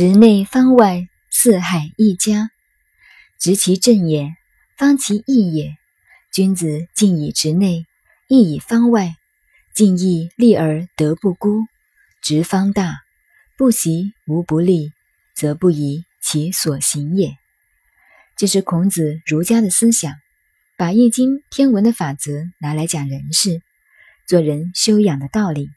[0.00, 2.50] 直内方外，四海一家。
[3.38, 4.34] 直其正也，
[4.74, 5.76] 方其义也。
[6.32, 7.84] 君子敬以直内，
[8.26, 9.16] 义以方外。
[9.74, 11.66] 敬义利而德不孤，
[12.22, 13.00] 直方大。
[13.58, 14.90] 不习无不利，
[15.34, 17.36] 则不以其所行也。
[18.38, 20.14] 这是孔子儒家的思想，
[20.78, 23.60] 把《易经》天文的法则拿来讲人事、
[24.26, 25.68] 做人修养的道理。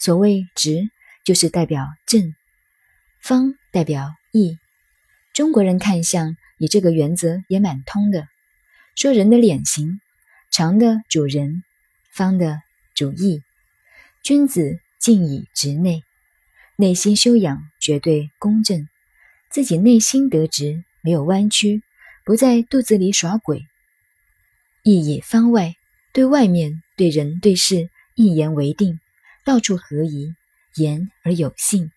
[0.00, 0.90] 所谓直，
[1.24, 2.32] 就是代表正；
[3.20, 4.58] 方代表义。
[5.32, 6.36] 中国人看相。
[6.60, 8.26] 以这个原则也蛮通的，
[8.96, 10.00] 说人的脸型，
[10.50, 11.62] 长的主人，
[12.10, 12.60] 方的
[12.96, 13.44] 主义。
[14.24, 16.02] 君子敬以直内，
[16.74, 18.88] 内心修养绝对公正，
[19.52, 21.80] 自己内心得直，没有弯曲，
[22.24, 23.64] 不在肚子里耍鬼。
[24.82, 25.76] 义以方外，
[26.12, 28.98] 对外面对人对事一言为定，
[29.44, 30.34] 到处合宜，
[30.74, 31.92] 言而有信，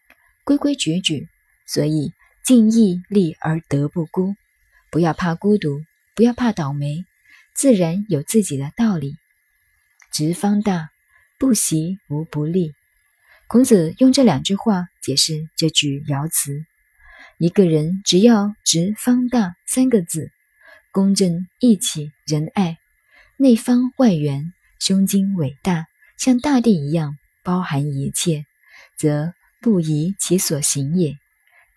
[0.52, 1.30] 规规矩矩，
[1.66, 2.12] 所以
[2.44, 4.36] 尽义利而德不孤。
[4.90, 5.82] 不要怕孤独，
[6.14, 7.06] 不要怕倒霉，
[7.56, 9.16] 自然有自己的道理。
[10.12, 10.90] 直方大，
[11.40, 12.74] 不习无不利。
[13.48, 16.66] 孔子用这两句话解释这句爻辞：
[17.38, 20.32] 一个人只要直方大三个字，
[20.92, 22.78] 公正义气仁爱，
[23.38, 25.86] 内方外圆，胸襟伟大，
[26.18, 28.44] 像大地一样包含一切，
[28.98, 31.14] 则不疑其所行也。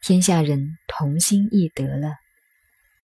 [0.00, 2.23] 天下人同心易得了。